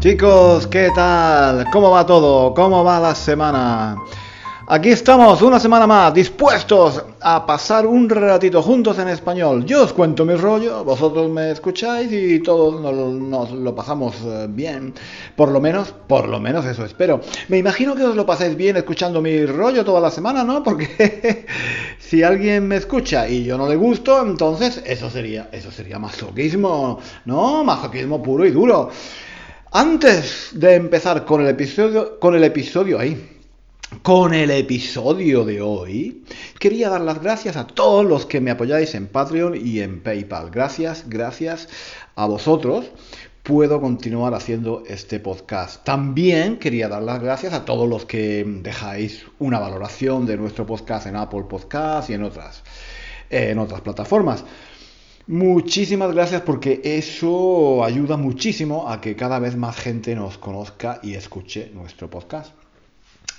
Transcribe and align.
Chicos, 0.00 0.66
¿qué 0.66 0.88
tal? 0.94 1.66
¿Cómo 1.70 1.90
va 1.90 2.06
todo? 2.06 2.54
¿Cómo 2.54 2.82
va 2.82 2.98
la 2.98 3.14
semana? 3.14 3.98
Aquí 4.66 4.88
estamos 4.88 5.42
una 5.42 5.60
semana 5.60 5.86
más, 5.86 6.14
dispuestos 6.14 7.04
a 7.20 7.44
pasar 7.44 7.86
un 7.86 8.08
ratito 8.08 8.62
juntos 8.62 8.98
en 8.98 9.08
español. 9.08 9.66
Yo 9.66 9.82
os 9.82 9.92
cuento 9.92 10.24
mi 10.24 10.36
rollo, 10.36 10.84
vosotros 10.84 11.30
me 11.30 11.50
escucháis 11.50 12.10
y 12.12 12.40
todos 12.40 12.80
nos, 12.80 13.50
lo 13.50 13.74
pasamos 13.74 14.14
eh, 14.24 14.46
bien. 14.48 14.94
Por 15.36 15.50
lo 15.50 15.60
menos, 15.60 15.92
por 16.06 16.30
lo 16.30 16.40
menos 16.40 16.64
eso 16.64 16.82
espero. 16.86 17.20
Me 17.48 17.58
imagino 17.58 17.94
que 17.94 18.04
os 18.04 18.16
lo 18.16 18.24
pasáis 18.24 18.56
bien 18.56 18.78
escuchando 18.78 19.20
mi 19.20 19.44
rollo 19.44 19.84
toda 19.84 20.00
la 20.00 20.10
semana, 20.10 20.44
¿no? 20.44 20.62
Porque 20.62 21.44
si 21.98 22.22
alguien 22.22 22.66
me 22.66 22.76
escucha 22.76 23.28
y 23.28 23.44
yo 23.44 23.58
no 23.58 23.68
le 23.68 23.76
gusto, 23.76 24.22
entonces 24.24 24.82
eso 24.86 25.10
sería, 25.10 25.50
eso 25.52 25.70
sería 25.70 25.98
masoquismo, 25.98 27.00
¿no? 27.26 27.64
Masoquismo 27.64 28.22
puro 28.22 28.46
y 28.46 28.50
duro. 28.50 28.88
Antes 29.72 30.48
de 30.52 30.74
empezar 30.74 31.24
con 31.24 31.42
el 31.42 31.46
episodio, 31.46 32.18
con 32.18 32.34
el 32.34 32.42
episodio 32.42 32.98
ahí, 32.98 33.38
con 34.02 34.34
el 34.34 34.50
episodio 34.50 35.44
de 35.44 35.62
hoy, 35.62 36.24
quería 36.58 36.88
dar 36.88 37.02
las 37.02 37.22
gracias 37.22 37.56
a 37.56 37.68
todos 37.68 38.04
los 38.04 38.26
que 38.26 38.40
me 38.40 38.50
apoyáis 38.50 38.96
en 38.96 39.06
Patreon 39.06 39.54
y 39.54 39.78
en 39.78 40.02
PayPal. 40.02 40.50
Gracias, 40.50 41.04
gracias 41.08 41.68
a 42.16 42.26
vosotros. 42.26 42.90
Puedo 43.44 43.80
continuar 43.80 44.34
haciendo 44.34 44.82
este 44.88 45.20
podcast. 45.20 45.84
También 45.84 46.58
quería 46.58 46.88
dar 46.88 47.04
las 47.04 47.22
gracias 47.22 47.52
a 47.52 47.64
todos 47.64 47.88
los 47.88 48.04
que 48.06 48.44
dejáis 48.44 49.24
una 49.38 49.60
valoración 49.60 50.26
de 50.26 50.36
nuestro 50.36 50.66
podcast 50.66 51.06
en 51.06 51.14
Apple 51.14 51.44
Podcast 51.48 52.10
y 52.10 52.14
en 52.14 52.24
otras, 52.24 52.64
en 53.30 53.56
otras 53.60 53.82
plataformas. 53.82 54.42
Muchísimas 55.30 56.12
gracias 56.12 56.42
porque 56.42 56.80
eso 56.82 57.84
ayuda 57.84 58.16
muchísimo 58.16 58.88
a 58.88 59.00
que 59.00 59.14
cada 59.14 59.38
vez 59.38 59.54
más 59.54 59.76
gente 59.76 60.16
nos 60.16 60.38
conozca 60.38 60.98
y 61.04 61.14
escuche 61.14 61.70
nuestro 61.72 62.10
podcast. 62.10 62.52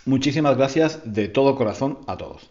Muchísimas 0.06 0.56
gracias 0.56 1.02
de 1.04 1.28
todo 1.28 1.58
corazón 1.58 2.00
a 2.08 2.16
todos. 2.16 2.50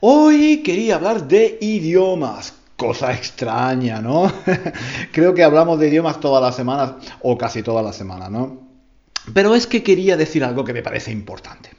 Hoy 0.00 0.62
quería 0.62 0.96
hablar 0.96 1.26
de 1.26 1.56
idiomas. 1.62 2.52
Cosa 2.76 3.14
extraña, 3.14 4.02
¿no? 4.02 4.30
Creo 5.12 5.32
que 5.32 5.42
hablamos 5.42 5.80
de 5.80 5.88
idiomas 5.88 6.20
todas 6.20 6.42
las 6.42 6.54
semanas 6.54 6.96
o 7.22 7.38
casi 7.38 7.62
todas 7.62 7.82
las 7.82 7.96
semanas, 7.96 8.30
¿no? 8.30 8.58
Pero 9.32 9.54
es 9.54 9.66
que 9.66 9.82
quería 9.82 10.18
decir 10.18 10.44
algo 10.44 10.64
que 10.64 10.74
me 10.74 10.82
parece 10.82 11.10
importante. 11.10 11.70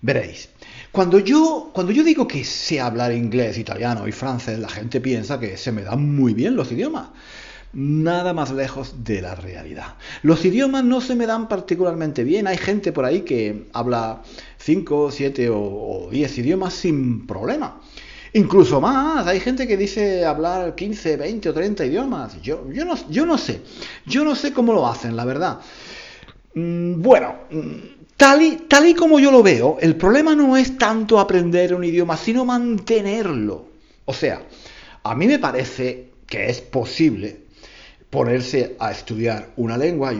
Veréis, 0.00 0.48
cuando 0.92 1.18
yo, 1.18 1.70
cuando 1.72 1.90
yo 1.90 2.04
digo 2.04 2.28
que 2.28 2.44
sé 2.44 2.78
hablar 2.78 3.12
inglés, 3.12 3.56
italiano 3.56 4.06
y 4.06 4.12
francés, 4.12 4.58
la 4.58 4.68
gente 4.68 5.00
piensa 5.00 5.40
que 5.40 5.56
se 5.56 5.72
me 5.72 5.82
dan 5.82 6.14
muy 6.14 6.34
bien 6.34 6.54
los 6.54 6.70
idiomas. 6.70 7.08
Nada 7.72 8.34
más 8.34 8.52
lejos 8.52 8.96
de 9.02 9.22
la 9.22 9.34
realidad. 9.34 9.94
Los 10.22 10.44
idiomas 10.44 10.84
no 10.84 11.00
se 11.00 11.14
me 11.14 11.26
dan 11.26 11.48
particularmente 11.48 12.24
bien. 12.24 12.46
Hay 12.46 12.58
gente 12.58 12.92
por 12.92 13.06
ahí 13.06 13.22
que 13.22 13.68
habla 13.72 14.22
5, 14.58 15.10
7 15.10 15.48
o 15.50 16.08
10 16.10 16.38
idiomas 16.38 16.74
sin 16.74 17.26
problema. 17.26 17.80
Incluso 18.34 18.78
más, 18.78 19.26
hay 19.26 19.40
gente 19.40 19.66
que 19.66 19.78
dice 19.78 20.26
hablar 20.26 20.74
15, 20.74 21.16
20 21.16 21.48
o 21.48 21.54
30 21.54 21.86
idiomas. 21.86 22.42
Yo, 22.42 22.70
yo, 22.70 22.84
no, 22.84 22.96
yo 23.08 23.24
no 23.24 23.38
sé. 23.38 23.62
Yo 24.04 24.24
no 24.24 24.34
sé 24.34 24.52
cómo 24.52 24.74
lo 24.74 24.86
hacen, 24.86 25.16
la 25.16 25.24
verdad. 25.24 25.60
Mm, 26.54 27.00
bueno, 27.00 27.34
mm, 27.50 28.02
Tal 28.22 28.86
y, 28.86 28.94
como 28.94 29.18
yo 29.18 29.32
lo 29.32 29.42
veo, 29.42 29.78
el 29.80 29.96
problema 29.96 30.36
no 30.36 30.56
es 30.56 30.78
tanto 30.78 31.18
aprender 31.18 31.74
un 31.74 31.82
idioma, 31.82 32.16
sino 32.16 32.44
mantenerlo. 32.44 33.66
O 34.04 34.14
sea, 34.14 34.42
a 35.02 35.14
mí 35.16 35.26
me 35.26 35.40
parece 35.40 36.10
que 36.24 36.46
es 36.46 36.60
posible 36.60 37.40
ponerse 38.10 38.76
a 38.78 38.92
estudiar 38.92 39.50
una 39.56 39.76
lengua, 39.76 40.12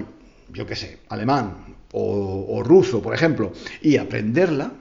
yo 0.53 0.67
qué 0.67 0.75
sé, 0.75 0.99
alemán 1.11 1.77
o, 1.93 2.61
ruso, 2.65 3.01
por 3.01 3.15
ejemplo, 3.15 3.53
y 3.81 3.97
aprenderla, 3.99 4.73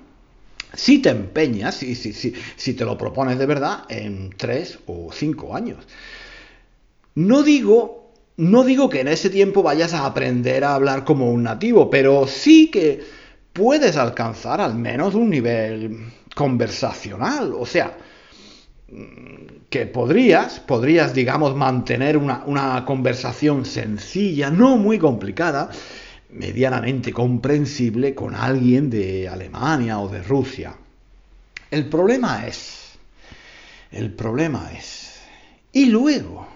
si 0.74 0.98
te 0.98 1.10
empeñas, 1.10 1.76
si, 1.76 1.94
si, 1.94 2.14
si 2.14 2.74
te 2.74 2.86
lo 2.86 2.98
propones 2.98 3.38
de 3.38 3.46
verdad, 3.46 3.84
en 3.90 4.32
tres 4.36 4.80
o 4.88 5.12
cinco 5.14 5.56
años. 5.56 5.86
No 7.14 7.44
digo 7.44 8.01
no 8.42 8.64
digo 8.64 8.90
que 8.90 9.02
en 9.02 9.08
ese 9.08 9.30
tiempo 9.30 9.62
vayas 9.62 9.94
a 9.94 10.08
aprender 10.08 10.64
a 10.64 10.74
hablar 10.74 11.06
como 11.06 11.32
un 11.32 11.44
nativo, 11.44 11.92
pero 11.92 12.26
sí 12.26 12.72
que 12.72 13.00
puedes 13.54 13.98
alcanzar 13.98 14.60
al 14.62 14.74
menos 14.74 15.14
un 15.14 15.30
nivel 15.30 16.12
conversacional. 16.34 17.54
O 17.54 17.68
sea, 17.68 17.96
que 19.70 19.86
podrías, 19.86 20.60
podrías, 20.60 21.14
digamos, 21.14 21.56
mantener 21.56 22.18
una, 22.18 22.44
una 22.48 22.84
conversación 22.84 23.64
sencilla, 23.64 24.50
no 24.50 24.76
muy 24.76 24.98
complicada, 24.98 25.70
medianamente 26.32 27.14
comprensible 27.14 28.16
con 28.16 28.34
alguien 28.34 28.90
de 28.90 29.30
Alemania 29.30 30.00
o 30.00 30.10
de 30.10 30.24
Rusia. 30.24 30.74
El 31.70 31.88
problema 31.90 32.48
es, 32.48 32.98
el 33.92 34.12
problema 34.12 34.72
es, 34.76 35.22
y 35.72 35.86
luego, 35.86 36.51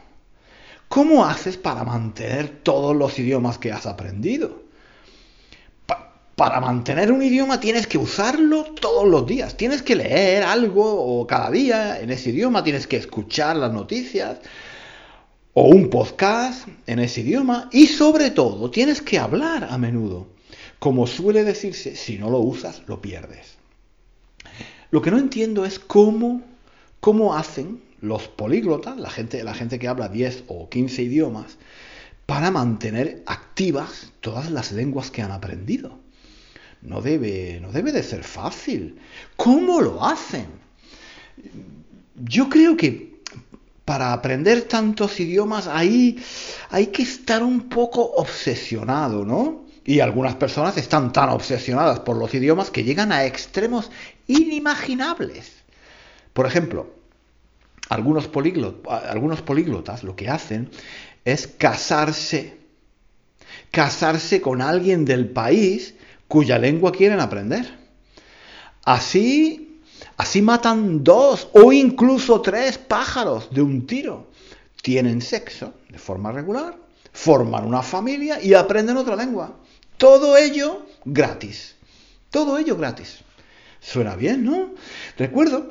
¿Cómo 0.87 1.25
haces 1.25 1.57
para 1.57 1.83
mantener 1.83 2.59
todos 2.63 2.95
los 2.95 3.17
idiomas 3.19 3.57
que 3.57 3.71
has 3.71 3.85
aprendido? 3.85 4.65
para 6.35 6.59
mantener 6.59 7.11
un 7.11 7.23
idioma 7.23 7.59
tienes 7.59 7.87
que 7.87 7.97
usarlo 7.97 8.65
todos 8.65 9.07
los 9.07 9.25
días. 9.25 9.55
Tienes 9.55 9.81
que 9.81 9.95
leer 9.95 10.43
algo 10.43 10.83
o 10.83 11.25
cada 11.25 11.49
día 11.49 11.99
en 11.99 12.11
ese 12.11 12.31
idioma, 12.31 12.63
tienes 12.63 12.87
que 12.87 12.97
escuchar 12.97 13.55
las 13.55 13.71
noticias 13.71 14.39
o 15.53 15.69
un 15.69 15.89
podcast 15.89 16.67
en 16.87 16.99
ese 16.99 17.21
idioma 17.21 17.69
y 17.71 17.87
sobre 17.87 18.31
todo 18.31 18.69
tienes 18.69 19.01
que 19.01 19.17
hablar 19.17 19.67
a 19.69 19.77
menudo. 19.77 20.27
Como 20.79 21.07
suele 21.07 21.45
decirse, 21.45 21.95
si 21.95 22.17
no 22.17 22.29
lo 22.29 22.39
usas, 22.39 22.81
lo 22.87 23.01
pierdes. 23.01 23.55
Lo 24.91 25.01
que 25.01 25.11
no 25.11 25.17
entiendo 25.17 25.65
es 25.65 25.79
cómo, 25.79 26.41
cómo 26.99 27.33
hacen 27.35 27.81
los 28.05 28.27
políglotas, 28.27 28.97
la 28.97 29.09
gente, 29.09 29.43
la 29.43 29.53
gente 29.53 29.79
que 29.79 29.87
habla 29.87 30.07
10 30.07 30.45
o 30.47 30.69
15 30.69 31.03
idiomas, 31.03 31.57
para 32.25 32.51
mantener 32.51 33.23
activas 33.25 34.11
todas 34.21 34.49
las 34.49 34.71
lenguas 34.71 35.11
que 35.11 35.21
han 35.21 35.31
aprendido. 35.31 35.99
No 36.81 37.01
debe, 37.01 37.59
no 37.61 37.71
debe 37.71 37.91
de 37.91 38.03
ser 38.03 38.23
fácil. 38.23 38.99
¿Cómo 39.35 39.81
lo 39.81 40.05
hacen? 40.05 40.47
Yo 42.15 42.49
creo 42.49 42.77
que 42.77 43.21
para 43.85 44.13
aprender 44.13 44.63
tantos 44.63 45.19
idiomas 45.19 45.67
ahí 45.67 46.23
hay 46.69 46.87
que 46.87 47.03
estar 47.03 47.43
un 47.43 47.69
poco 47.69 48.01
obsesionado, 48.01 49.25
¿no? 49.25 49.65
Y 49.83 49.99
algunas 49.99 50.35
personas 50.35 50.77
están 50.77 51.13
tan 51.13 51.29
obsesionadas 51.29 51.99
por 51.99 52.17
los 52.17 52.33
idiomas 52.33 52.71
que 52.71 52.83
llegan 52.83 53.11
a 53.11 53.25
extremos 53.25 53.91
inimaginables. 54.25 55.51
Por 56.33 56.47
ejemplo, 56.47 56.94
algunos, 57.89 58.29
algunos 58.87 59.41
políglotas 59.41 60.03
lo 60.03 60.15
que 60.15 60.29
hacen 60.29 60.69
es 61.23 61.47
casarse, 61.47 62.57
casarse 63.71 64.41
con 64.41 64.61
alguien 64.61 65.05
del 65.05 65.29
país 65.29 65.95
cuya 66.27 66.57
lengua 66.57 66.91
quieren 66.91 67.19
aprender. 67.19 67.77
Así, 68.83 69.81
así 70.17 70.41
matan 70.41 71.03
dos 71.03 71.49
o 71.53 71.71
incluso 71.71 72.41
tres 72.41 72.77
pájaros 72.77 73.49
de 73.51 73.61
un 73.61 73.87
tiro. 73.87 74.31
Tienen 74.81 75.21
sexo 75.21 75.73
de 75.89 75.97
forma 75.97 76.31
regular, 76.31 76.77
forman 77.11 77.65
una 77.65 77.81
familia 77.81 78.39
y 78.41 78.53
aprenden 78.53 78.97
otra 78.97 79.15
lengua. 79.15 79.57
Todo 79.97 80.37
ello 80.37 80.85
gratis. 81.05 81.75
Todo 82.29 82.57
ello 82.57 82.77
gratis. 82.77 83.24
Suena 83.85 84.15
bien, 84.15 84.43
¿no? 84.43 84.71
Recuerdo, 85.15 85.69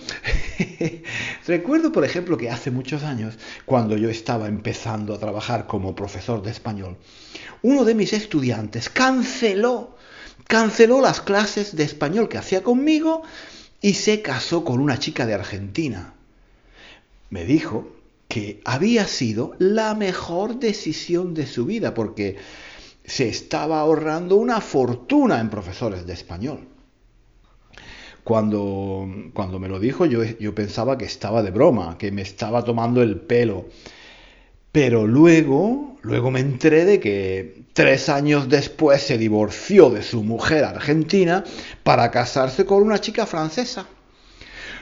recuerdo, 1.48 1.90
por 1.90 2.04
ejemplo, 2.04 2.36
que 2.36 2.48
hace 2.48 2.70
muchos 2.70 3.02
años, 3.02 3.36
cuando 3.64 3.96
yo 3.96 4.08
estaba 4.08 4.46
empezando 4.46 5.14
a 5.14 5.18
trabajar 5.18 5.66
como 5.66 5.96
profesor 5.96 6.40
de 6.40 6.52
español, 6.52 6.96
uno 7.62 7.84
de 7.84 7.96
mis 7.96 8.12
estudiantes 8.12 8.88
canceló, 8.88 9.96
canceló 10.46 11.00
las 11.00 11.22
clases 11.22 11.74
de 11.74 11.82
español 11.82 12.28
que 12.28 12.38
hacía 12.38 12.62
conmigo 12.62 13.22
y 13.80 13.94
se 13.94 14.22
casó 14.22 14.64
con 14.64 14.78
una 14.78 15.00
chica 15.00 15.26
de 15.26 15.34
Argentina. 15.34 16.14
Me 17.30 17.44
dijo 17.44 17.96
que 18.28 18.60
había 18.64 19.08
sido 19.08 19.56
la 19.58 19.96
mejor 19.96 20.60
decisión 20.60 21.34
de 21.34 21.48
su 21.48 21.66
vida 21.66 21.94
porque 21.94 22.36
se 23.04 23.28
estaba 23.28 23.80
ahorrando 23.80 24.36
una 24.36 24.60
fortuna 24.60 25.40
en 25.40 25.50
profesores 25.50 26.06
de 26.06 26.12
español. 26.12 26.73
Cuando, 28.24 29.06
cuando 29.34 29.58
me 29.58 29.68
lo 29.68 29.78
dijo 29.78 30.06
yo, 30.06 30.24
yo 30.24 30.54
pensaba 30.54 30.96
que 30.96 31.04
estaba 31.04 31.42
de 31.42 31.50
broma, 31.50 31.98
que 31.98 32.10
me 32.10 32.22
estaba 32.22 32.64
tomando 32.64 33.02
el 33.02 33.20
pelo. 33.20 33.66
Pero 34.72 35.06
luego, 35.06 35.98
luego 36.02 36.30
me 36.30 36.40
enteré 36.40 36.86
de 36.86 37.00
que 37.00 37.64
tres 37.74 38.08
años 38.08 38.48
después 38.48 39.02
se 39.02 39.18
divorció 39.18 39.90
de 39.90 40.02
su 40.02 40.22
mujer 40.24 40.64
argentina 40.64 41.44
para 41.82 42.10
casarse 42.10 42.64
con 42.64 42.82
una 42.82 42.98
chica 42.98 43.26
francesa. 43.26 43.86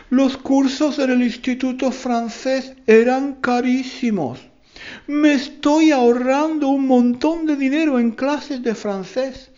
Los 0.08 0.36
cursos 0.36 0.98
en 0.98 1.10
el 1.10 1.22
instituto 1.22 1.90
francés 1.90 2.74
eran 2.86 3.34
carísimos. 3.40 4.38
Me 5.06 5.34
estoy 5.34 5.90
ahorrando 5.90 6.68
un 6.68 6.86
montón 6.86 7.46
de 7.46 7.56
dinero 7.56 7.98
en 7.98 8.12
clases 8.12 8.62
de 8.62 8.74
francés 8.74 9.51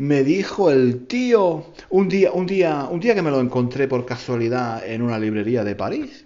me 0.00 0.24
dijo 0.24 0.70
el 0.70 1.06
tío 1.06 1.66
un 1.90 2.08
día, 2.08 2.32
un 2.32 2.46
día, 2.46 2.88
un 2.90 3.00
día 3.00 3.14
que 3.14 3.20
me 3.20 3.30
lo 3.30 3.38
encontré 3.38 3.86
por 3.86 4.06
casualidad 4.06 4.82
en 4.88 5.02
una 5.02 5.18
librería 5.18 5.62
de 5.62 5.74
París. 5.74 6.24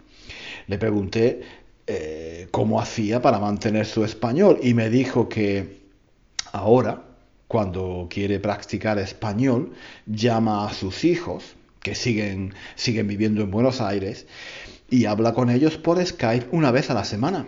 Le 0.68 0.78
pregunté 0.78 1.40
eh, 1.88 2.46
cómo 2.52 2.80
hacía 2.80 3.20
para 3.20 3.40
mantener 3.40 3.84
su 3.84 4.04
español 4.04 4.60
y 4.62 4.74
me 4.74 4.90
dijo 4.90 5.28
que 5.28 5.80
ahora, 6.52 7.02
cuando 7.48 8.06
quiere 8.08 8.38
practicar 8.38 9.00
español, 9.00 9.72
llama 10.06 10.68
a 10.68 10.72
sus 10.72 11.02
hijos 11.02 11.56
que 11.80 11.96
siguen, 11.96 12.54
siguen 12.76 13.08
viviendo 13.08 13.42
en 13.42 13.50
Buenos 13.50 13.80
Aires 13.80 14.28
y 14.88 15.06
habla 15.06 15.34
con 15.34 15.50
ellos 15.50 15.78
por 15.78 16.00
Skype 16.06 16.46
una 16.52 16.70
vez 16.70 16.90
a 16.90 16.94
la 16.94 17.02
semana. 17.02 17.44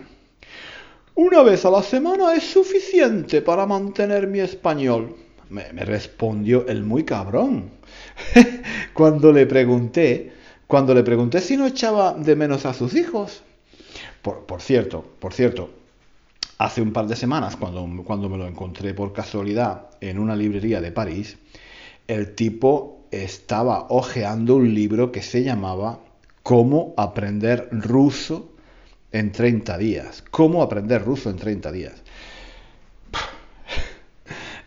Una 1.15 1.41
vez 1.41 1.63
a 1.63 1.71
la 1.71 1.83
semana 1.83 2.33
es 2.33 2.43
suficiente 2.43 3.41
para 3.41 3.65
mantener 3.65 4.27
mi 4.27 4.41
español, 4.41 5.15
me, 5.49 5.63
respondió 5.85 6.67
el 6.67 6.83
muy 6.83 7.03
cabrón. 7.03 7.71
cuando 8.93 9.31
le 9.31 9.45
pregunté, 9.45 10.31
cuando 10.67 10.93
le 10.93 11.03
pregunté 11.03 11.41
si 11.41 11.57
no 11.57 11.65
echaba 11.65 12.13
de 12.13 12.35
menos 12.35 12.65
a 12.65 12.73
sus 12.73 12.95
hijos. 12.95 13.43
Por, 14.21 14.61
cierto, 14.61 15.05
por 15.19 15.33
cierto, 15.33 15.69
hace 16.57 16.81
un 16.81 16.91
par 16.91 17.07
de 17.07 17.15
semanas, 17.15 17.55
cuando, 17.55 18.03
cuando 18.03 18.27
me 18.27 18.37
lo 18.37 18.45
encontré 18.45 18.93
por 18.93 19.13
casualidad 19.13 19.89
en 20.01 20.19
una 20.19 20.35
librería 20.35 20.81
de 20.81 20.91
París, 20.91 21.37
el 22.07 22.35
tipo 22.35 23.05
estaba 23.11 23.87
hojeando 23.89 24.55
un 24.55 24.73
libro 24.73 25.11
que 25.11 25.21
se 25.21 25.43
llamaba 25.43 25.99
Cómo 26.43 26.93
aprender 26.97 27.69
ruso 27.71 28.51
en 29.11 29.31
30 29.31 29.77
días. 29.77 30.23
Cómo 30.31 30.61
aprender 30.61 31.03
ruso 31.03 31.29
en 31.29 31.37
30 31.37 31.71
días. 31.71 32.03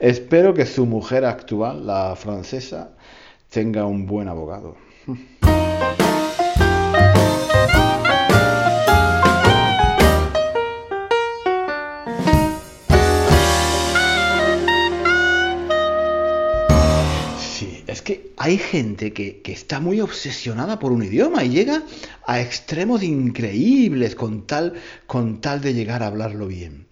Espero 0.01 0.55
que 0.55 0.65
su 0.65 0.87
mujer 0.87 1.27
actual, 1.27 1.87
la 1.87 2.17
francesa, 2.17 2.93
tenga 3.51 3.85
un 3.85 4.07
buen 4.07 4.29
abogado. 4.29 4.75
Sí, 17.39 17.85
es 17.87 18.01
que 18.01 18.33
hay 18.39 18.57
gente 18.57 19.13
que, 19.13 19.43
que, 19.43 19.53
está 19.53 19.81
muy 19.81 20.01
obsesionada 20.01 20.79
por 20.79 20.93
un 20.93 21.03
idioma 21.03 21.45
y 21.45 21.51
llega 21.51 21.83
a 22.25 22.41
extremos 22.41 23.03
increíbles 23.03 24.15
con 24.15 24.47
tal, 24.47 24.73
con 25.07 25.43
tal 25.43 25.61
de 25.61 25.75
llegar 25.75 26.03
a 26.03 26.07
hablarlo 26.07 26.47
bien. 26.47 26.87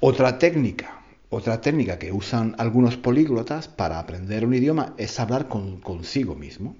Otra 0.00 0.40
técnica, 0.40 0.99
otra 1.30 1.60
técnica 1.60 1.98
que 1.98 2.12
usan 2.12 2.56
algunos 2.58 2.96
políglotas 2.96 3.68
para 3.68 4.00
aprender 4.00 4.44
un 4.44 4.52
idioma 4.52 4.94
es 4.98 5.18
hablar 5.20 5.48
consigo 5.48 6.34
mismo. 6.34 6.76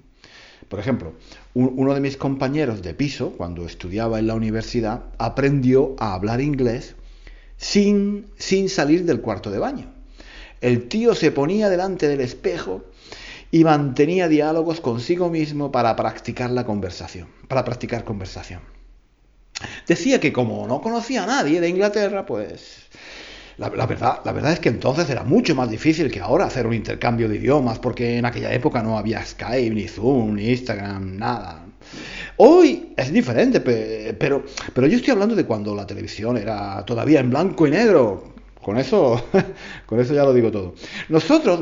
Por 0.67 0.79
ejemplo, 0.79 1.13
uno 1.53 1.93
de 1.93 2.01
mis 2.01 2.17
compañeros 2.17 2.81
de 2.81 2.93
piso, 2.93 3.31
cuando 3.31 3.65
estudiaba 3.65 4.19
en 4.19 4.27
la 4.27 4.35
universidad, 4.35 5.03
aprendió 5.17 5.95
a 5.99 6.13
hablar 6.13 6.41
inglés 6.41 6.95
sin, 7.57 8.27
sin 8.37 8.69
salir 8.69 9.05
del 9.05 9.21
cuarto 9.21 9.51
de 9.51 9.59
baño. 9.59 9.93
El 10.59 10.87
tío 10.89 11.15
se 11.15 11.31
ponía 11.31 11.69
delante 11.69 12.07
del 12.07 12.21
espejo 12.21 12.83
y 13.51 13.63
mantenía 13.63 14.27
diálogos 14.27 14.81
consigo 14.81 15.29
mismo 15.29 15.71
para 15.71 15.95
practicar 15.95 16.51
la 16.51 16.65
conversación, 16.65 17.27
para 17.47 17.63
practicar 17.65 18.03
conversación. 18.03 18.61
Decía 19.87 20.19
que 20.19 20.33
como 20.33 20.67
no 20.67 20.81
conocía 20.81 21.23
a 21.23 21.27
nadie 21.27 21.61
de 21.61 21.69
Inglaterra, 21.69 22.25
pues 22.25 22.89
la, 23.57 23.69
verdad, 23.69 24.21
la 24.23 24.31
verdad 24.31 24.53
es 24.53 24.59
que 24.59 24.69
entonces 24.69 25.09
era 25.09 25.23
mucho 25.23 25.55
más 25.55 25.69
difícil 25.69 26.11
que 26.11 26.19
ahora 26.19 26.45
hacer 26.45 26.65
un 26.67 26.73
intercambio 26.73 27.27
de 27.29 27.37
idiomas, 27.37 27.79
porque 27.79 28.17
en 28.17 28.25
aquella 28.25 28.53
época 28.53 28.81
no 28.81 28.97
había 28.97 29.25
Skype, 29.25 29.73
ni 29.73 29.87
Zoom, 29.87 30.35
ni 30.35 30.49
Instagram, 30.49 31.17
nada. 31.17 31.65
Hoy 32.37 32.93
es 32.97 33.11
diferente, 33.11 33.61
pero, 33.61 34.43
pero 34.73 34.87
yo 34.87 34.97
estoy 34.97 35.11
hablando 35.11 35.35
de 35.35 35.45
cuando 35.45 35.75
la 35.75 35.85
televisión 35.85 36.37
era 36.37 36.83
todavía 36.85 37.19
en 37.19 37.29
blanco 37.29 37.67
y 37.67 37.71
negro. 37.71 38.31
Con 38.61 38.77
eso, 38.77 39.27
con 39.87 39.99
eso 39.99 40.13
ya 40.13 40.23
lo 40.23 40.33
digo 40.33 40.51
todo. 40.51 40.75
Nosotros, 41.09 41.61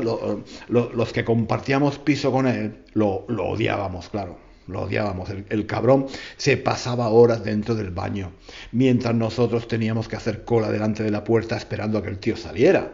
los 0.68 1.12
que 1.12 1.24
compartíamos 1.24 1.98
piso 1.98 2.30
con 2.30 2.46
él, 2.46 2.84
lo, 2.92 3.24
lo 3.28 3.48
odiábamos, 3.48 4.08
claro 4.10 4.49
lo 4.70 4.82
odiábamos. 4.82 5.28
El, 5.48 5.66
cabrón 5.66 6.06
se 6.36 6.56
pasaba 6.56 7.08
horas 7.08 7.44
dentro 7.44 7.74
del 7.74 7.90
baño, 7.90 8.32
mientras 8.72 9.14
nosotros 9.14 9.68
teníamos 9.68 10.08
que 10.08 10.16
hacer 10.16 10.44
cola 10.44 10.70
delante 10.70 11.02
de 11.02 11.10
la 11.10 11.24
puerta 11.24 11.56
esperando 11.56 11.98
a 11.98 12.02
que 12.02 12.10
el 12.10 12.18
tío 12.18 12.36
saliera. 12.36 12.92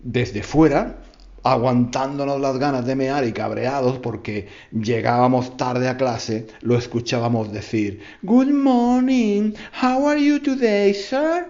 Desde 0.00 0.42
fuera, 0.42 0.98
aguantándonos 1.42 2.40
las 2.40 2.58
ganas 2.58 2.84
de 2.86 2.94
mear 2.94 3.24
y 3.24 3.32
cabreados 3.32 3.98
porque 3.98 4.48
llegábamos 4.72 5.56
tarde 5.56 5.88
a 5.88 5.96
clase, 5.96 6.46
lo 6.60 6.76
escuchábamos 6.76 7.52
decir, 7.52 8.00
Good 8.22 8.48
morning, 8.48 9.52
how 9.82 10.06
are 10.08 10.22
you 10.22 10.40
today, 10.40 10.92
sir? 10.92 11.48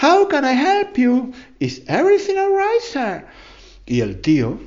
How 0.00 0.28
can 0.28 0.44
I 0.44 0.54
help 0.54 0.96
you? 0.96 1.32
Is 1.60 1.82
everything 1.86 2.36
alright, 2.36 2.82
sir? 2.82 3.26
Y 3.86 4.00
el 4.00 4.20
tío, 4.20 4.58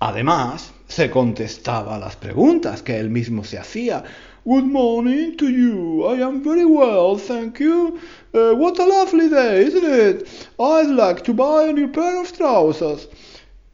además, 0.00 0.72
se 0.94 1.10
contestaba 1.10 1.98
las 1.98 2.14
preguntas 2.14 2.80
que 2.80 2.96
él 3.00 3.10
mismo 3.10 3.42
se 3.42 3.58
hacía. 3.58 4.04
Good 4.44 4.62
morning 4.62 5.36
to 5.38 5.48
you. 5.48 6.06
I 6.06 6.22
am 6.22 6.44
very 6.44 6.64
well, 6.64 7.18
thank 7.18 7.58
you. 7.58 7.98
Uh, 8.32 8.54
what 8.54 8.78
a 8.78 8.86
lovely 8.86 9.28
day, 9.28 9.64
isn't 9.66 9.84
it? 9.84 10.28
I'd 10.60 10.90
like 10.90 11.24
to 11.24 11.34
buy 11.34 11.68
a 11.68 11.72
new 11.72 11.88
pair 11.88 12.20
of 12.20 12.30
trousers. 12.32 13.08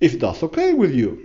If 0.01 0.19
that's 0.19 0.43
okay 0.43 0.73
with 0.73 0.93
you. 0.93 1.19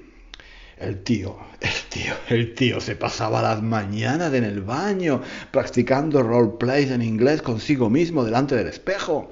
El 0.78 1.02
tío, 1.04 1.38
el 1.62 1.90
tío, 1.90 2.14
el 2.28 2.54
tío 2.56 2.82
se 2.82 2.98
pasaba 2.98 3.42
las 3.42 3.62
mañanas 3.62 4.34
en 4.34 4.44
el 4.44 4.60
baño 4.64 5.22
practicando 5.52 6.22
roleplays 6.24 6.92
en 6.92 7.04
inglés 7.04 7.42
consigo 7.42 7.90
mismo 7.90 8.26
delante 8.26 8.58
del 8.58 8.68
espejo. 8.68 9.30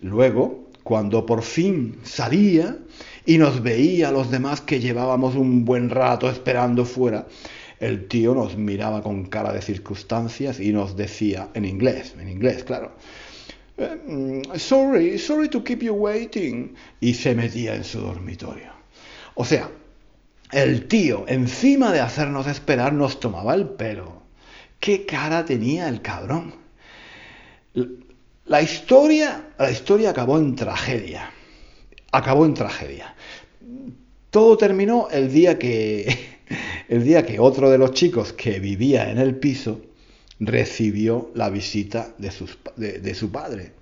Luego, 0.00 0.66
cuando 0.82 1.24
por 1.24 1.42
fin 1.42 2.00
salía, 2.02 2.76
y 3.26 3.38
nos 3.38 3.60
veía 3.62 4.08
a 4.08 4.12
los 4.12 4.30
demás 4.30 4.60
que 4.60 4.78
llevábamos 4.78 5.34
un 5.34 5.64
buen 5.64 5.90
rato 5.90 6.30
esperando 6.30 6.84
fuera, 6.84 7.26
el 7.80 8.06
tío 8.06 8.34
nos 8.34 8.56
miraba 8.56 9.02
con 9.02 9.26
cara 9.26 9.52
de 9.52 9.60
circunstancias 9.60 10.60
y 10.60 10.72
nos 10.72 10.96
decía 10.96 11.48
en 11.54 11.64
inglés, 11.64 12.14
en 12.18 12.28
inglés, 12.28 12.62
claro. 12.64 12.92
Eh, 13.76 14.42
sorry, 14.56 15.18
sorry 15.18 15.48
to 15.48 15.62
keep 15.62 15.80
you 15.82 15.92
waiting. 15.92 16.74
Y 17.00 17.12
se 17.12 17.34
metía 17.34 17.74
en 17.74 17.84
su 17.84 18.00
dormitorio. 18.00 18.70
O 19.34 19.44
sea, 19.44 19.68
el 20.52 20.86
tío, 20.86 21.24
encima 21.28 21.92
de 21.92 22.00
hacernos 22.00 22.46
esperar, 22.46 22.92
nos 22.92 23.20
tomaba 23.20 23.54
el 23.54 23.66
pelo. 23.68 24.22
¿Qué 24.80 25.04
cara 25.04 25.44
tenía 25.44 25.88
el 25.88 26.00
cabrón? 26.00 26.54
La 28.46 28.62
historia, 28.62 29.48
la 29.58 29.70
historia 29.70 30.10
acabó 30.10 30.38
en 30.38 30.54
tragedia 30.54 31.30
acabó 32.12 32.46
en 32.46 32.54
tragedia. 32.54 33.14
Todo 34.30 34.56
terminó 34.56 35.08
el 35.10 35.32
día 35.32 35.58
que, 35.58 36.06
el 36.88 37.04
día 37.04 37.24
que 37.24 37.38
otro 37.38 37.70
de 37.70 37.78
los 37.78 37.92
chicos 37.92 38.32
que 38.32 38.60
vivía 38.60 39.10
en 39.10 39.18
el 39.18 39.36
piso 39.36 39.80
recibió 40.38 41.30
la 41.34 41.48
visita 41.48 42.14
de, 42.18 42.98
de, 43.00 43.14
su 43.14 43.30
padre, 43.30 43.72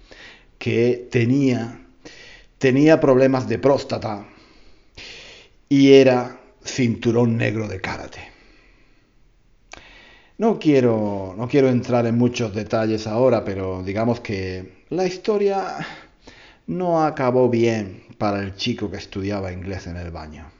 que 0.58 1.08
tenía, 1.10 1.80
tenía 2.58 3.00
problemas 3.00 3.48
de 3.48 3.58
próstata 3.58 4.28
y 5.68 5.92
era 5.92 6.40
cinturón 6.64 7.36
negro 7.36 7.66
de 7.68 7.80
karate. 7.80 8.20
No 10.36 10.58
quiero, 10.58 11.34
no 11.36 11.48
quiero 11.48 11.68
entrar 11.68 12.06
en 12.06 12.18
muchos 12.18 12.54
detalles 12.54 13.06
ahora, 13.06 13.44
pero 13.44 13.82
digamos 13.84 14.20
que 14.20 14.84
la 14.90 15.06
historia 15.06 15.76
no 16.66 17.04
acabó 17.04 17.48
bien 17.48 18.04
para 18.18 18.40
el 18.40 18.54
chico 18.56 18.90
que 18.90 18.96
estudiaba 18.96 19.52
inglés 19.52 19.86
en 19.86 19.96
el 19.96 20.10
baño. 20.10 20.54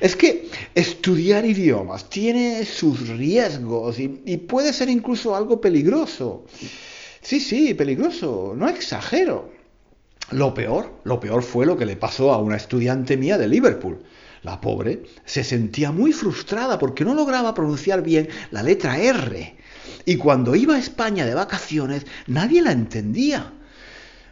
Es 0.00 0.14
que 0.14 0.48
estudiar 0.74 1.44
idiomas 1.44 2.08
tiene 2.08 2.64
sus 2.64 3.08
riesgos 3.08 3.98
y, 3.98 4.08
puede 4.36 4.72
ser 4.72 4.88
incluso 4.88 5.34
algo 5.34 5.60
peligroso. 5.60 6.44
Sí, 7.20 7.40
sí, 7.40 7.74
peligroso, 7.74 8.54
no 8.56 8.68
exagero. 8.68 9.50
Lo 10.30 10.52
peor, 10.54 11.00
lo 11.04 11.20
peor 11.20 11.42
fue 11.42 11.66
lo 11.66 11.76
que 11.76 11.86
le 11.86 11.96
pasó 11.96 12.32
a 12.32 12.38
una 12.38 12.56
estudiante 12.56 13.16
mía 13.16 13.38
de 13.38 13.48
Liverpool. 13.48 14.02
La 14.42 14.60
pobre 14.60 15.04
se 15.24 15.42
sentía 15.42 15.90
muy 15.90 16.12
frustrada 16.12 16.78
porque 16.78 17.04
no 17.04 17.14
lograba 17.14 17.54
pronunciar 17.54 18.02
bien 18.02 18.28
la 18.50 18.62
letra 18.62 18.98
R. 18.98 19.56
Y 20.04 20.16
cuando 20.16 20.54
iba 20.54 20.74
a 20.76 20.78
España 20.78 21.26
de 21.26 21.34
vacaciones, 21.34 22.06
nadie 22.26 22.62
la 22.62 22.72
entendía 22.72 23.52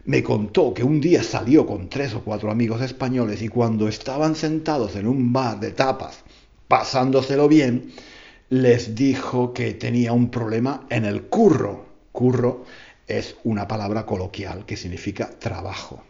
me 0.07 0.23
contó 0.23 0.73
que 0.73 0.85
un 0.85 1.01
día 1.01 1.21
salió 1.21 1.65
con 1.65 1.89
tres 1.89 2.13
o 2.13 2.21
cuatro 2.21 2.49
amigos 2.49 2.81
españoles 2.81 3.41
y 3.41 3.49
cuando 3.49 3.89
estaban 3.89 4.35
sentados 4.35 4.95
en 4.95 5.05
un 5.05 5.33
bar 5.33 5.59
de 5.59 5.71
tapas, 5.71 6.23
pasándoselo 6.69 7.49
bien, 7.49 7.91
les 8.49 8.95
dijo 8.95 9.53
que 9.53 9.73
tenía 9.73 10.13
un 10.13 10.31
problema 10.31 10.85
en 10.89 11.03
el 11.03 11.23
curro. 11.23 11.87
Curro 12.13 12.63
es 13.07 13.35
una 13.43 13.67
palabra 13.67 14.05
coloquial 14.05 14.65
que 14.65 14.77
significa 14.77 15.29
trabajo. 15.29 16.03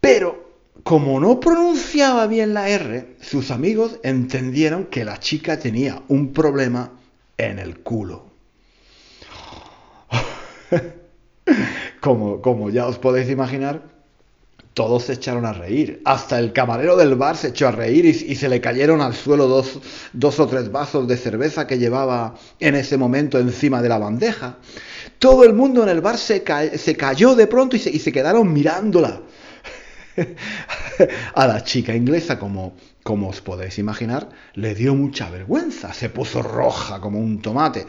Pero 0.00 0.44
como 0.82 1.18
no 1.20 1.40
pronunciaba 1.40 2.26
bien 2.26 2.52
la 2.52 2.68
R, 2.68 3.16
sus 3.20 3.50
amigos 3.50 3.98
entendieron 4.02 4.86
que 4.86 5.04
la 5.04 5.18
chica 5.18 5.58
tenía 5.58 6.02
un 6.08 6.32
problema 6.32 6.92
en 7.38 7.58
el 7.58 7.80
culo. 7.80 8.26
como, 12.00 12.42
como 12.42 12.70
ya 12.70 12.86
os 12.86 12.98
podéis 12.98 13.30
imaginar, 13.30 13.93
todos 14.74 15.04
se 15.04 15.14
echaron 15.14 15.46
a 15.46 15.52
reír. 15.52 16.02
Hasta 16.04 16.38
el 16.38 16.52
camarero 16.52 16.96
del 16.96 17.14
bar 17.14 17.36
se 17.36 17.48
echó 17.48 17.68
a 17.68 17.70
reír 17.70 18.04
y, 18.04 18.34
se 18.34 18.48
le 18.48 18.60
cayeron 18.60 19.00
al 19.00 19.14
suelo 19.14 19.46
dos, 19.46 19.78
dos, 20.12 20.40
o 20.40 20.48
tres 20.48 20.70
vasos 20.70 21.06
de 21.06 21.16
cerveza 21.16 21.66
que 21.66 21.78
llevaba 21.78 22.34
en 22.58 22.74
ese 22.74 22.96
momento 22.96 23.38
encima 23.38 23.80
de 23.80 23.88
la 23.88 23.98
bandeja. 23.98 24.58
Todo 25.20 25.44
el 25.44 25.54
mundo 25.54 25.84
en 25.84 25.88
el 25.88 26.00
bar 26.00 26.18
se, 26.18 26.42
se 26.76 26.96
cayó 26.96 27.36
de 27.36 27.46
pronto 27.46 27.76
y 27.76 27.78
se, 27.78 27.90
y 27.90 28.00
se 28.00 28.12
quedaron 28.12 28.52
mirándola. 28.52 29.22
a 31.34 31.46
la 31.46 31.62
chica 31.64 31.94
inglesa, 31.94 32.38
como, 32.38 32.76
como 33.02 33.28
os 33.28 33.40
podéis 33.40 33.78
imaginar, 33.78 34.28
le 34.54 34.74
dio 34.74 34.94
mucha 34.96 35.30
vergüenza. 35.30 35.92
Se 35.92 36.08
puso 36.08 36.42
roja 36.42 37.00
como 37.00 37.20
un 37.20 37.40
tomate. 37.40 37.86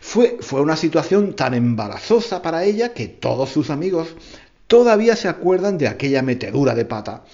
Fue, 0.00 0.38
fue 0.40 0.60
una 0.62 0.76
situación 0.76 1.36
tan 1.36 1.54
embarazosa 1.54 2.40
para 2.40 2.64
ella 2.64 2.92
que 2.92 3.06
todos 3.08 3.50
sus 3.50 3.70
amigos 3.70 4.08
todavía 4.66 5.16
se 5.16 5.28
acuerdan 5.28 5.78
de 5.78 5.88
aquella 5.88 6.22
metedura 6.22 6.74
de 6.74 6.84
pata. 6.84 7.24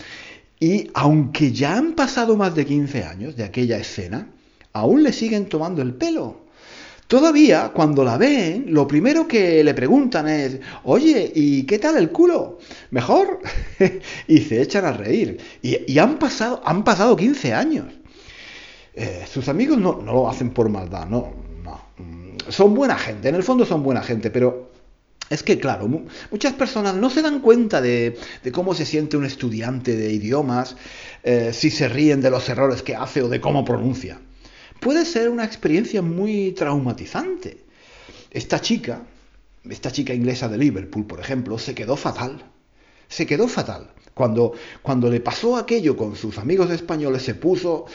Y 0.60 0.90
aunque 0.94 1.52
ya 1.52 1.76
han 1.76 1.94
pasado 1.94 2.36
más 2.36 2.54
de 2.54 2.64
15 2.66 3.04
años 3.04 3.36
de 3.36 3.44
aquella 3.44 3.78
escena, 3.78 4.28
aún 4.72 5.02
le 5.02 5.12
siguen 5.12 5.48
tomando 5.48 5.82
el 5.82 5.94
pelo. 5.94 6.42
Todavía, 7.08 7.72
cuando 7.74 8.04
la 8.04 8.16
ven, 8.16 8.66
lo 8.68 8.86
primero 8.86 9.28
que 9.28 9.62
le 9.62 9.74
preguntan 9.74 10.28
es, 10.28 10.60
oye, 10.84 11.30
¿y 11.34 11.64
qué 11.64 11.78
tal 11.78 11.98
el 11.98 12.10
culo? 12.10 12.58
¿Mejor? 12.90 13.40
y 14.28 14.38
se 14.38 14.62
echan 14.62 14.86
a 14.86 14.92
reír. 14.92 15.38
Y, 15.60 15.98
han, 15.98 16.18
pasado, 16.18 16.62
han 16.64 16.84
pasado 16.84 17.16
15 17.16 17.52
años. 17.52 17.86
Eh, 18.94 19.24
sus 19.30 19.48
amigos 19.48 19.78
no, 19.78 20.00
no, 20.00 20.12
lo 20.12 20.30
hacen 20.30 20.50
por 20.50 20.68
maldad, 20.68 21.06
no, 21.06 21.32
son 22.48 22.74
buena 22.74 22.96
gente, 22.96 23.28
en 23.28 23.34
el 23.34 23.42
fondo 23.42 23.64
son 23.64 23.82
buena 23.82 24.02
gente, 24.02 24.30
pero 24.30 24.71
es 25.32 25.42
que, 25.42 25.58
claro, 25.58 25.88
muchas 26.30 26.52
personas 26.52 26.94
no 26.94 27.08
se 27.08 27.22
dan 27.22 27.40
cuenta 27.40 27.80
de, 27.80 28.18
cómo 28.52 28.74
se 28.74 28.84
siente 28.84 29.16
un 29.16 29.24
estudiante 29.24 29.96
de 29.96 30.12
idiomas, 30.12 30.76
eh, 31.22 31.52
si 31.54 31.70
se 31.70 31.88
ríen 31.88 32.20
de 32.20 32.30
los 32.30 32.46
errores 32.50 32.82
que 32.82 32.94
hace 32.94 33.22
o 33.22 33.28
de 33.30 33.40
cómo 33.40 33.64
pronuncia. 33.64 34.20
Puede 34.78 35.06
ser 35.06 35.30
una 35.30 35.44
experiencia 35.44 36.02
muy 36.02 36.52
traumatizante. 36.52 37.64
Esta 38.30 38.60
chica, 38.60 39.02
esta 39.68 39.90
chica 39.90 40.12
inglesa 40.12 40.48
de 40.48 40.58
Liverpool, 40.58 41.06
por 41.06 41.20
ejemplo, 41.20 41.58
se 41.58 41.74
quedó 41.74 41.96
fatal. 41.96 42.44
Se 43.08 43.24
quedó 43.24 43.48
fatal. 43.48 43.90
Cuando, 44.12 44.52
cuando 44.82 45.08
le 45.08 45.20
pasó 45.20 45.56
aquello 45.56 45.96
con 45.96 46.14
sus 46.14 46.36
amigos 46.36 46.70
españoles, 46.70 47.22
se 47.22 47.34
puso 47.34 47.86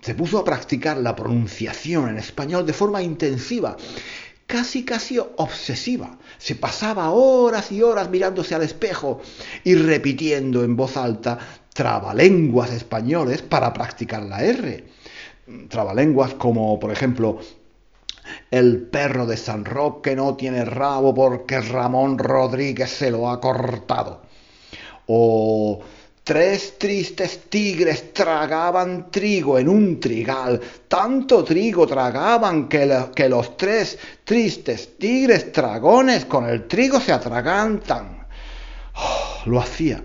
se 0.00 0.14
puso 0.14 0.38
a 0.38 0.44
practicar 0.44 0.98
la 0.98 1.16
pronunciación 1.16 2.10
en 2.10 2.18
español 2.18 2.64
de 2.64 2.72
forma 2.72 3.02
intensiva, 3.02 3.76
casi 4.46 4.84
casi 4.84 5.18
obsesiva. 5.18 6.18
Se 6.38 6.54
pasaba 6.54 7.10
horas 7.10 7.72
y 7.72 7.82
horas 7.82 8.10
mirándose 8.10 8.54
al 8.54 8.62
espejo 8.62 9.20
y 9.64 9.74
repitiendo 9.74 10.64
en 10.64 10.76
voz 10.76 10.96
alta 10.96 11.38
trabalenguas 11.72 12.72
españoles 12.72 13.42
para 13.42 13.72
practicar 13.72 14.22
la 14.22 14.42
R. 14.42 14.86
Trabalenguas 15.68 16.34
como, 16.34 16.78
por 16.80 16.90
ejemplo, 16.90 17.38
el 18.50 18.82
perro 18.82 19.26
de 19.26 19.36
San 19.36 19.64
Roque 19.64 20.16
no 20.16 20.36
tiene 20.36 20.64
rabo 20.64 21.14
porque 21.14 21.60
Ramón 21.60 22.18
Rodríguez 22.18 22.90
se 22.90 23.10
lo 23.10 23.28
ha 23.28 23.40
cortado. 23.40 24.22
O 25.06 25.80
Tres 26.26 26.76
tristes 26.76 27.42
tigres 27.48 28.12
tragaban 28.12 29.12
trigo 29.12 29.60
en 29.60 29.68
un 29.68 30.00
trigal. 30.00 30.60
Tanto 30.88 31.44
trigo 31.44 31.86
tragaban 31.86 32.68
que, 32.68 33.28
los 33.28 33.56
tres 33.56 33.96
tristes 34.24 34.98
tigres 34.98 35.52
dragones 35.52 36.24
con 36.24 36.48
el 36.48 36.66
trigo 36.66 36.98
se 36.98 37.12
atragantan. 37.12 38.26
Oh, 38.96 39.42
lo 39.46 39.60
hacía 39.60 40.02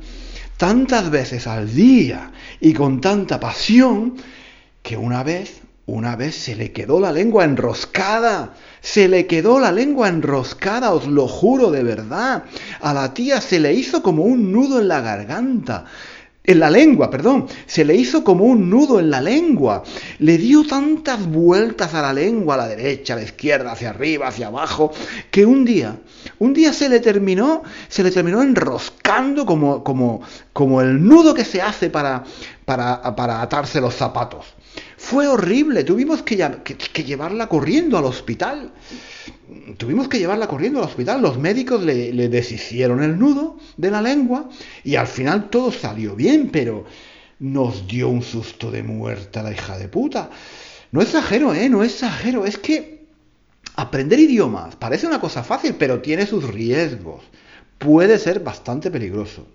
tantas 0.57 1.09
veces 1.09 1.47
al 1.47 1.73
día 1.73 2.31
y 2.59 2.71
con 2.71 3.01
tanta 3.01 3.39
pasión 3.39 4.15
que 4.83 4.95
una 4.95 5.23
vez, 5.23 5.60
una 5.91 6.15
vez 6.15 6.35
se 6.35 6.55
le 6.55 6.71
quedó 6.71 6.99
la 6.99 7.11
lengua 7.11 7.43
enroscada. 7.43 8.53
Se 8.81 9.07
le 9.07 9.27
quedó 9.27 9.59
la 9.59 9.71
lengua 9.71 10.07
enroscada, 10.07 10.91
os 10.91 11.05
lo 11.05 11.27
juro 11.27 11.69
de 11.69 11.83
verdad. 11.83 12.43
A 12.79 12.93
la 12.93 13.13
tía 13.13 13.41
se 13.41 13.59
le 13.59 13.73
hizo 13.73 14.01
como 14.01 14.23
un 14.23 14.51
nudo 14.51 14.79
en 14.79 14.87
la 14.87 15.01
garganta 15.01 15.85
en 16.43 16.59
la 16.59 16.71
lengua, 16.71 17.09
perdón, 17.11 17.45
se 17.67 17.85
le 17.85 17.95
hizo 17.95 18.23
como 18.23 18.45
un 18.45 18.69
nudo 18.69 18.99
en 18.99 19.11
la 19.11 19.21
lengua, 19.21 19.83
le 20.19 20.39
dio 20.39 20.65
tantas 20.65 21.27
vueltas 21.27 21.93
a 21.93 22.01
la 22.01 22.13
lengua, 22.13 22.55
a 22.55 22.57
la 22.57 22.67
derecha, 22.67 23.13
a 23.13 23.17
la 23.17 23.23
izquierda, 23.23 23.71
hacia 23.71 23.91
arriba, 23.91 24.27
hacia 24.27 24.47
abajo, 24.47 24.91
que 25.29 25.45
un 25.45 25.65
día, 25.65 25.97
un 26.39 26.53
día 26.53 26.73
se 26.73 26.89
le 26.89 26.99
terminó, 26.99 27.61
se 27.87 28.03
le 28.03 28.09
terminó 28.09 28.41
enroscando 28.41 29.45
como, 29.45 29.83
como, 29.83 30.21
como 30.51 30.81
el 30.81 31.03
nudo 31.03 31.35
que 31.35 31.45
se 31.45 31.61
hace 31.61 31.91
para, 31.91 32.23
para, 32.65 33.15
para 33.15 33.41
atarse 33.41 33.79
los 33.79 33.93
zapatos. 33.93 34.55
Fue 35.01 35.27
horrible, 35.27 35.83
tuvimos 35.83 36.21
que, 36.21 36.37
llevarla 37.03 37.49
corriendo 37.49 37.97
al 37.97 38.05
hospital. 38.05 38.71
Tuvimos 39.75 40.07
que 40.07 40.19
llevarla 40.19 40.47
corriendo 40.47 40.79
al 40.79 40.85
hospital. 40.85 41.21
Los 41.21 41.39
médicos 41.39 41.83
le, 41.83 42.13
le, 42.13 42.29
deshicieron 42.29 43.01
el 43.01 43.17
nudo 43.17 43.57
de 43.75 43.91
la 43.91 44.01
lengua 44.01 44.47
y 44.83 44.95
al 44.95 45.07
final 45.07 45.49
todo 45.49 45.71
salió 45.71 46.15
bien, 46.15 46.49
pero 46.49 46.85
nos 47.39 47.87
dio 47.87 48.09
un 48.09 48.21
susto 48.21 48.69
de 48.69 48.83
muerta 48.83 49.41
la 49.41 49.51
hija 49.51 49.77
de 49.77 49.89
puta. 49.89 50.29
No 50.91 51.01
exagero, 51.01 51.53
¿eh? 51.53 51.67
No 51.67 51.83
exagero. 51.83 52.45
Es 52.45 52.57
que 52.59 53.07
aprender 53.75 54.19
idiomas 54.19 54.75
parece 54.75 55.07
una 55.07 55.19
cosa 55.19 55.43
fácil, 55.43 55.75
pero 55.77 55.99
tiene 55.99 56.27
sus 56.27 56.43
riesgos. 56.43 57.23
Puede 57.79 58.19
ser 58.19 58.41
bastante 58.41 58.91
peligroso. 58.91 59.47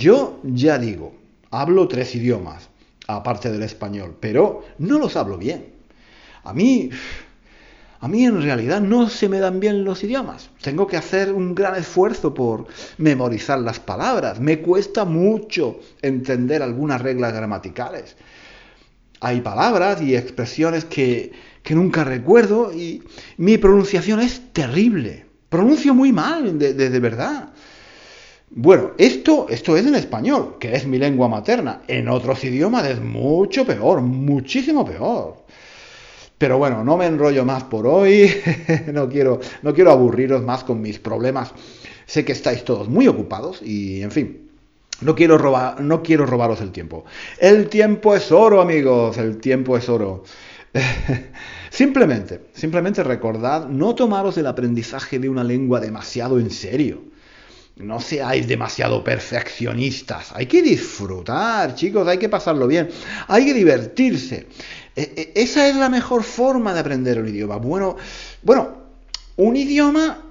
Yo 0.00 0.40
ya 0.42 0.78
digo, 0.78 1.12
hablo 1.50 1.86
tres 1.86 2.14
idiomas, 2.14 2.70
aparte 3.06 3.52
del 3.52 3.62
español, 3.62 4.16
pero 4.18 4.64
no 4.78 4.98
los 4.98 5.14
hablo 5.14 5.36
bien. 5.36 5.74
A 6.42 6.54
mí, 6.54 6.88
a 8.00 8.08
mí 8.08 8.24
en 8.24 8.42
realidad 8.42 8.80
no 8.80 9.10
se 9.10 9.28
me 9.28 9.40
dan 9.40 9.60
bien 9.60 9.84
los 9.84 10.02
idiomas. 10.02 10.48
Tengo 10.62 10.86
que 10.86 10.96
hacer 10.96 11.34
un 11.34 11.54
gran 11.54 11.76
esfuerzo 11.76 12.32
por 12.32 12.66
memorizar 12.96 13.58
las 13.58 13.78
palabras. 13.78 14.40
Me 14.40 14.60
cuesta 14.60 15.04
mucho 15.04 15.80
entender 16.00 16.62
algunas 16.62 17.02
reglas 17.02 17.34
gramaticales. 17.34 18.16
hay 19.20 19.42
palabras 19.42 20.00
y 20.00 20.16
expresiones 20.16 20.86
que, 20.86 21.32
que 21.62 21.74
nunca 21.74 22.04
recuerdo 22.04 22.72
y 22.72 23.02
mi 23.36 23.58
pronunciación 23.58 24.20
es 24.20 24.50
terrible. 24.54 25.26
Pronuncio 25.50 25.92
muy 25.94 26.10
mal, 26.10 26.58
de, 26.58 26.72
de, 26.72 27.00
verdad. 27.00 27.49
Bueno, 28.52 28.90
esto, 28.98 29.46
esto 29.48 29.76
es 29.76 29.86
en 29.86 29.94
español, 29.94 30.56
que 30.58 30.74
es 30.74 30.84
mi 30.84 30.98
lengua 30.98 31.28
materna. 31.28 31.82
En 31.86 32.08
otros 32.08 32.42
idiomas 32.42 32.84
es 32.84 33.00
mucho 33.00 33.64
peor, 33.64 34.00
muchísimo 34.00 34.84
peor. 34.84 35.44
Pero 36.36 36.58
bueno, 36.58 36.82
no 36.82 36.96
me 36.96 37.06
enrollo 37.06 37.44
más 37.44 37.62
por 37.64 37.86
hoy. 37.86 38.28
no, 38.92 39.08
quiero, 39.08 39.38
no 39.62 39.72
quiero 39.72 39.92
aburriros 39.92 40.42
más 40.42 40.64
con 40.64 40.80
mis 40.82 40.98
problemas. 40.98 41.52
Sé 42.06 42.24
que 42.24 42.32
estáis 42.32 42.64
todos 42.64 42.88
muy 42.88 43.06
ocupados 43.06 43.62
y, 43.62 44.02
en 44.02 44.10
fin, 44.10 44.50
no 45.00 45.14
quiero, 45.14 45.38
robar, 45.38 45.80
no 45.80 46.02
quiero 46.02 46.26
robaros 46.26 46.60
el 46.60 46.72
tiempo. 46.72 47.04
El 47.38 47.68
tiempo 47.68 48.16
es 48.16 48.32
oro, 48.32 48.60
amigos. 48.60 49.16
El 49.16 49.36
tiempo 49.36 49.76
es 49.76 49.88
oro. 49.88 50.24
simplemente, 51.70 52.40
simplemente 52.52 53.04
recordad 53.04 53.68
no 53.68 53.94
tomaros 53.94 54.36
el 54.38 54.48
aprendizaje 54.48 55.20
de 55.20 55.28
una 55.28 55.44
lengua 55.44 55.78
demasiado 55.78 56.40
en 56.40 56.50
serio. 56.50 57.09
No 57.80 58.00
seáis 58.00 58.46
demasiado 58.46 59.02
perfeccionistas. 59.02 60.32
Hay 60.34 60.46
que 60.46 60.62
disfrutar, 60.62 61.74
chicos, 61.74 62.06
hay 62.06 62.18
que 62.18 62.28
pasarlo 62.28 62.66
bien. 62.66 62.88
Hay 63.28 63.46
que 63.46 63.54
divertirse. 63.54 64.46
E, 64.94 65.32
e, 65.34 65.42
esa 65.42 65.68
es 65.68 65.76
la 65.76 65.88
mejor 65.88 66.22
forma 66.22 66.74
de 66.74 66.80
aprender 66.80 67.18
un 67.18 67.28
idioma. 67.28 67.56
Bueno, 67.56 67.96
bueno, 68.42 68.76
un 69.36 69.56
idioma 69.56 70.22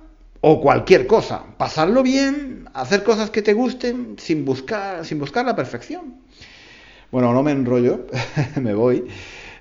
o 0.41 0.61
cualquier 0.61 1.07
cosa. 1.07 1.43
Pasarlo 1.57 2.03
bien, 2.03 2.69
hacer 2.73 3.03
cosas 3.03 3.29
que 3.29 3.41
te 3.41 3.53
gusten 3.53 4.15
sin 4.17 4.45
buscar, 4.45 5.05
sin 5.05 5.19
buscar 5.19 5.45
la 5.45 5.55
perfección. 5.55 6.15
Bueno, 7.11 7.33
no 7.33 7.41
me 7.41 7.51
enrollo, 7.51 8.05
me 8.61 8.73
voy. 8.73 9.05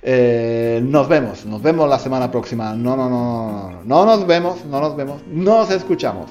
Eh, 0.03 0.81
nos 0.83 1.09
vemos, 1.09 1.45
nos 1.47 1.63
vemos 1.63 1.89
la 1.89 1.99
semana 1.99 2.31
próxima. 2.31 2.75
No, 2.75 2.97
no, 2.97 3.09
no, 3.09 3.71
no, 3.71 3.85
no 3.85 4.05
nos 4.05 4.27
vemos, 4.27 4.65
no 4.67 4.81
nos 4.81 4.97
vemos, 4.97 5.23
nos 5.27 5.71
escuchamos. 5.71 6.31